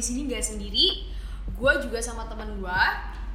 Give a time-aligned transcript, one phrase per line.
[0.00, 1.12] di sini nggak sendiri.
[1.60, 2.80] Gue juga sama teman gue.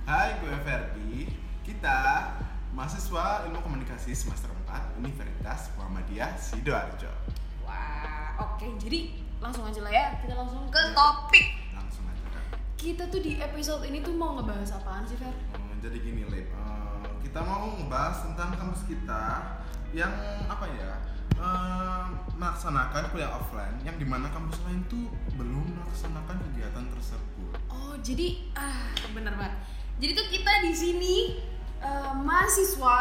[0.10, 1.30] Hai, gue Ferdi.
[1.62, 1.98] Kita
[2.74, 7.14] mahasiswa Ilmu Komunikasi semester 4 Universitas Muhammadiyah Sidoarjo.
[7.70, 8.66] Wah, oke.
[8.82, 10.06] Jadi langsung aja lah ya.
[10.18, 11.70] Kita langsung ke topik.
[11.78, 12.58] Langsung aja kan.
[12.74, 15.38] Kita tuh di episode ini tuh mau ngebahas apaan sih, Fer?
[15.54, 16.50] Hmm, jadi gini, Lip.
[16.50, 19.54] Eh, kita mau ngebahas tentang kampus kita
[19.94, 20.10] yang
[20.50, 20.98] apa ya?
[22.36, 27.54] Melaksanakan kuliah offline yang di mana kampus lain tuh belum melaksanakan kegiatan tersebut.
[27.72, 29.56] Oh, jadi ah bener banget.
[30.00, 31.16] Jadi tuh kita di sini
[31.80, 32.98] eh, mahasiswa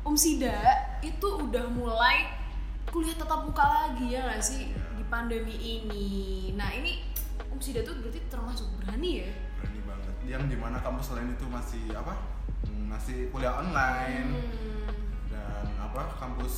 [0.00, 0.56] Umsida
[1.04, 2.32] itu udah mulai
[2.88, 6.08] kuliah tatap muka lagi ya nggak sih di pandemi ini.
[6.54, 7.04] Nah ini
[7.50, 9.30] Umsida tuh berarti termasuk berani ya?
[9.60, 10.14] Berani banget.
[10.24, 12.14] Yang di mana kampus lain itu masih apa?
[12.64, 14.88] Hmm, masih kuliah online Hmm.
[15.28, 16.16] dan apa?
[16.16, 16.54] Kampus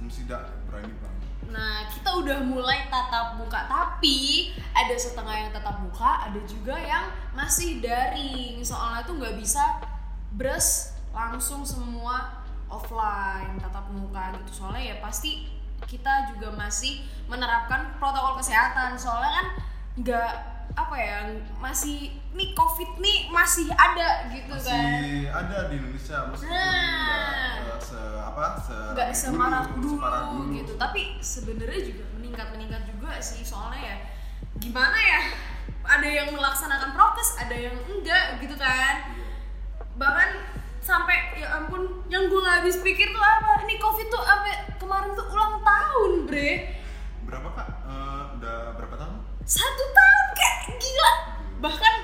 [0.00, 1.22] Umsida berani banget.
[1.52, 7.12] Nah kita udah mulai tatap muka tapi ada setengah yang tatap muka, ada juga yang
[7.36, 8.64] masih daring.
[8.64, 9.80] Soalnya tuh nggak bisa
[10.34, 14.64] bres langsung semua offline tatap muka gitu.
[14.64, 15.46] Soalnya ya pasti
[15.84, 18.96] kita juga masih menerapkan protokol kesehatan.
[18.96, 19.46] Soalnya kan
[19.94, 20.32] nggak
[20.74, 21.18] apa ya
[21.62, 24.82] masih nih covid nih masih ada gitu kan.
[24.98, 27.78] Masih ada di Indonesia meskipun Nah.
[27.78, 27.93] se
[28.94, 30.54] nggak semarah dulu, dulu.
[30.54, 30.72] gitu.
[30.78, 33.42] Tapi sebenarnya juga meningkat meningkat juga sih.
[33.42, 33.96] Soalnya ya
[34.62, 35.22] gimana ya?
[35.84, 39.12] Ada yang melaksanakan prokes ada yang enggak gitu kan.
[39.12, 39.22] Iya.
[39.94, 40.26] bahkan
[40.82, 43.62] sampai ya ampun yang gue nggak habis pikir tuh apa?
[43.62, 46.50] Ini covid tuh sampai kemarin tuh ulang tahun bre.
[47.24, 47.68] Berapa kak?
[47.88, 49.16] Eh, udah berapa tahun?
[49.44, 51.12] satu tahun kayak gila.
[51.60, 51.94] Bahkan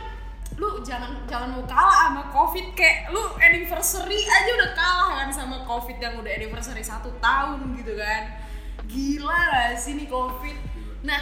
[0.81, 5.61] lu jangan jangan mau kalah sama covid kayak lu anniversary aja udah kalah kan sama
[5.69, 8.41] covid yang udah anniversary satu tahun gitu kan
[8.89, 10.57] gila gak sih nih covid
[11.05, 11.21] nah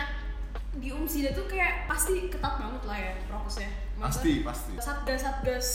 [0.79, 3.67] di umsida tuh kayak pasti ketat banget lah ya prokesnya
[3.99, 4.79] Pasti, pasti.
[4.79, 5.69] satgas satgas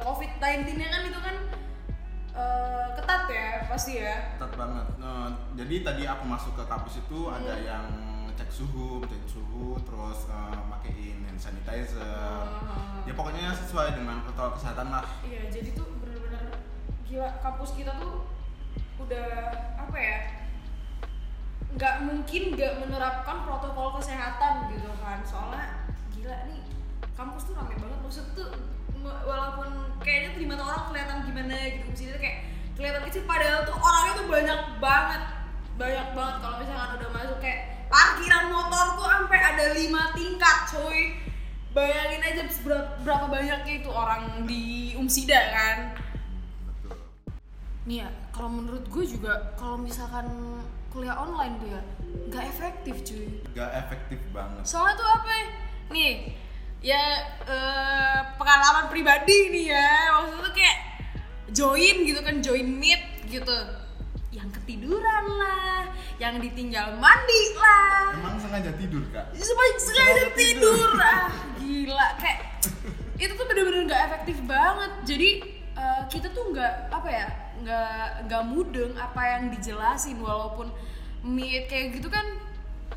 [0.00, 1.36] covid 19 nya kan itu kan
[2.32, 4.86] eh, ketat ya pasti ya Ketat banget.
[4.96, 7.68] Nah, jadi tadi aku masuk ke kampus itu ada Hmm.
[7.68, 7.86] yang
[8.34, 12.43] cek suhu, cek suhu, terus eh, makein hand sanitizer.
[13.14, 15.06] Pokoknya sesuai dengan protokol kesehatan lah.
[15.22, 16.58] Iya, jadi tuh bener-bener
[17.06, 18.26] gila kampus kita tuh
[18.98, 19.26] udah
[19.78, 20.18] apa ya?
[21.74, 26.62] nggak mungkin nggak menerapkan protokol kesehatan gitu kan soalnya gila nih
[27.18, 28.54] kampus tuh rame banget maksud tuh
[29.02, 32.46] walaupun kayaknya terima orang kelihatan gimana gitu sini kayak
[32.78, 35.22] kelihatan kecil padahal tuh orangnya tuh banyak banget
[35.74, 37.60] banyak banget kalau misalkan udah masuk kayak
[37.90, 39.33] parkiran motor tuh sampai
[41.74, 42.42] bayangin aja
[43.02, 45.78] berapa banyaknya itu orang di Umsida kan
[46.70, 46.96] Betul.
[47.84, 50.26] nih ya kalau menurut gue juga kalau misalkan
[50.88, 51.82] kuliah online tuh ya
[52.30, 54.62] nggak efektif cuy Gak efektif banget.
[54.62, 55.44] soalnya tuh apa ya?
[55.90, 56.12] nih
[56.78, 57.02] ya
[57.44, 60.78] eh, pengalaman pribadi nih ya maksudnya tuh kayak
[61.50, 63.56] join gitu kan join meet gitu
[64.30, 65.13] yang ketiduran
[66.16, 69.32] yang ditinggal mandi lah Emang sengaja tidur kak?
[69.32, 70.78] Sengaja Sengaja tidur.
[70.78, 70.90] tidur.
[71.04, 71.26] ah
[71.56, 72.40] gila kayak
[73.14, 75.28] itu tuh bener-bener nggak efektif banget jadi
[75.74, 77.26] eh, kita tuh nggak apa ya
[77.56, 80.68] nggak nggak mudeng apa yang dijelasin walaupun
[81.20, 82.26] meet kayak gitu kan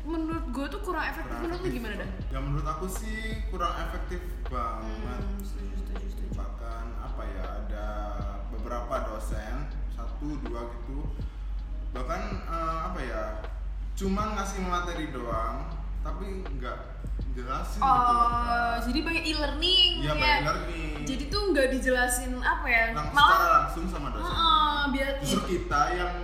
[0.04, 1.78] menurut gue tuh kurang efektif Kurang menurut lu efektif.
[1.78, 5.20] gimana dah Ya menurut aku sih kurang efektif banget.
[5.20, 6.28] Hmm, setuju, setuju, setuju.
[6.34, 7.86] Bahkan apa ya ada
[8.48, 9.54] beberapa dosen
[9.90, 10.98] satu dua gitu
[11.90, 13.22] bahkan eh, apa ya
[13.92, 15.66] cuma ngasih materi doang
[16.00, 16.78] tapi nggak
[17.34, 18.76] jelasin gitu loh, Oh, Kak.
[18.84, 20.14] jadi banyak e-learning Iya, ya.
[20.16, 20.94] by learning.
[21.04, 24.26] Jadi tuh nggak dijelasin apa ya, Lang- malah secara langsung sama dosen.
[24.28, 26.14] Heeh, biar Justru kita yang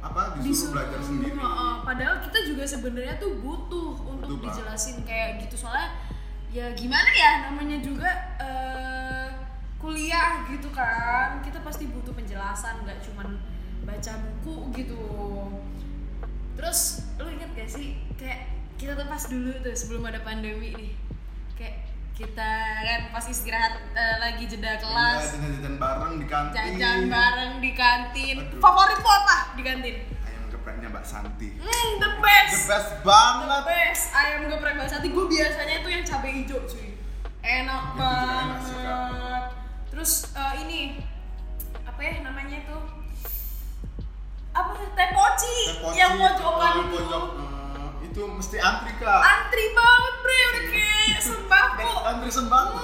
[0.00, 1.34] apa disuruh, disuruh belajar sendiri.
[1.34, 4.44] Heeh, padahal kita juga sebenarnya tuh butuh untuk banget.
[4.52, 5.90] dijelasin kayak gitu soalnya
[6.48, 9.28] ya gimana ya namanya juga eh,
[9.76, 13.38] kuliah gitu kan kita pasti butuh penjelasan nggak cuman
[13.86, 15.00] baca buku gitu
[16.54, 16.80] terus
[17.16, 20.92] lu inget gak sih kayak kita tuh pas dulu tuh sebelum ada pandemi nih
[21.54, 21.76] kayak
[22.12, 26.56] kita kan pas istirahat eh, lagi jeda Iya, kelas jajan-jajan bareng di kantin.
[26.56, 28.58] jajan bareng di kantin Aduh.
[28.58, 31.48] favorit lu apa di kantin Ayam gepreknya Mbak Santi.
[31.54, 32.60] Hmm, the The best.
[32.66, 33.62] best The banget.
[33.64, 34.04] best.
[34.10, 35.08] Ayam geprek Mbak Santi.
[35.08, 36.88] Gue biasanya itu yang cabai hijau, cuy.
[37.40, 37.82] Enak
[45.86, 46.90] poci yang pojokan oh, itu.
[46.98, 49.22] pojok, eh, itu mesti antri kak.
[49.22, 50.38] Antri banget, bre.
[50.42, 51.90] Udah kayak sembako.
[52.02, 52.80] Antri sembako.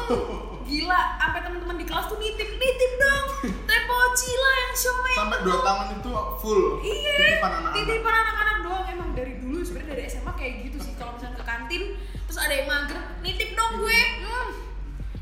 [0.63, 3.27] Gila, sampai teman-teman di kelas tuh nitip, nitip dong.
[3.69, 5.17] Teh poci lah yang siomay.
[5.19, 6.63] Sampai dua tangan itu full.
[6.79, 7.73] Iya, Titipan anak-anak.
[7.75, 11.45] titipan anak-anak doang emang dari dulu sebenarnya dari SMA kayak gitu sih kalau misalnya ke
[11.45, 14.49] kantin terus ada yang mager nitip dong gue hmm.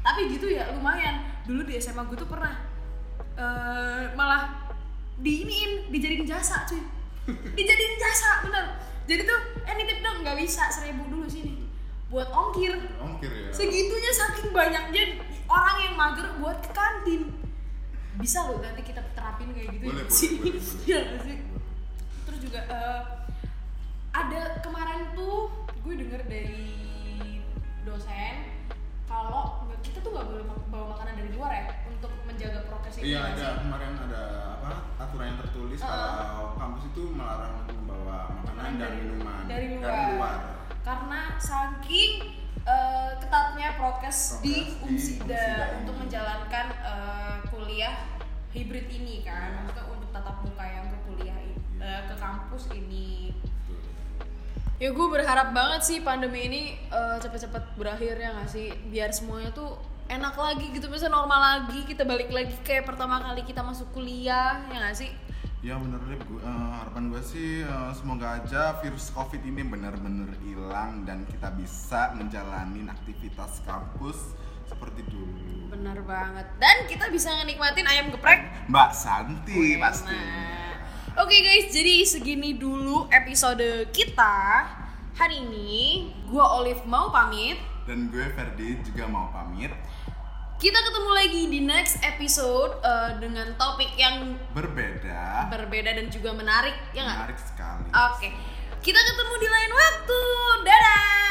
[0.05, 2.55] tapi gitu ya lumayan dulu di SMA gue tuh pernah
[3.35, 4.71] eh, malah
[5.19, 7.00] diiniin dijadiin jasa cuy
[7.57, 8.65] dijadiin jasa bener.
[9.11, 11.67] Jadi tuh eh nitip dong nggak bisa seribu dulu sini.
[12.11, 12.75] Buat ongkir.
[12.99, 13.51] Ongkir ya.
[13.55, 17.35] Segitunya saking banyaknya orang yang mager buat ke kantin.
[18.19, 19.85] Bisa loh nanti kita terapin kayak gitu.
[19.91, 20.85] Boleh, ya boleh, sih boleh, boleh.
[20.87, 21.37] Iya sih?
[22.27, 23.03] Terus juga eh,
[24.11, 25.51] ada kemarin tuh
[25.81, 26.67] gue denger dari
[27.87, 28.60] dosen
[29.81, 33.33] kita tuh nggak boleh bawa makanan dari luar ya untuk menjaga prokes itu Iya nggak
[33.33, 33.45] ada.
[33.45, 33.59] sih?
[33.61, 34.23] kemarin ada
[34.55, 35.91] apa aturan yang tertulis Uh-uh.
[35.91, 39.43] kalau kampus itu melarang untuk membawa makanan dan minuman.
[39.47, 40.39] dari luar,
[40.81, 42.11] karena saking
[42.61, 45.45] eh, ketatnya prokes, di Umsida
[45.77, 47.95] untuk menjalankan eh, kuliah
[48.51, 53.09] hibrid ini kan maksudnya untuk tatap muka yang ke kuliah ini eh, ke kampus ini.
[54.81, 59.53] Ya gue berharap banget sih pandemi ini eh, cepet-cepet berakhir ya nggak sih biar semuanya
[59.53, 59.77] tuh
[60.09, 64.59] enak lagi gitu bisa normal lagi kita balik lagi kayak pertama kali kita masuk kuliah
[64.67, 65.13] ya nggak sih
[65.61, 70.33] Ya bener Lip, Gua- eh, harapan gue sih eh, semoga aja virus covid ini benar-benar
[70.41, 74.33] hilang dan kita bisa menjalani aktivitas kampus
[74.65, 75.69] seperti dulu.
[75.69, 79.83] bener banget dan kita bisa ngenikmatin ayam geprek Mbak Santi Enak.
[79.85, 80.17] pasti.
[81.21, 84.65] Oke guys, jadi segini dulu episode kita
[85.13, 86.09] hari ini.
[86.33, 87.61] Gua Olive mau pamit.
[87.85, 89.69] Dan gue Ferdi juga mau pamit.
[90.57, 96.73] Kita ketemu lagi di next episode eh, dengan topik yang Berbeda, berbeda dan juga menarik,
[96.97, 97.19] ya nggak?
[97.29, 97.89] menarik sekali.
[97.93, 98.29] Oke,
[98.81, 100.21] kita ketemu di lain waktu.
[100.65, 101.30] Dadah.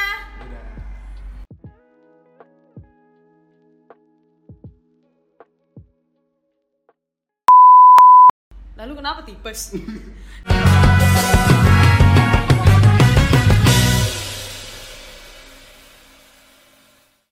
[8.80, 9.76] Lalu kenapa tipes?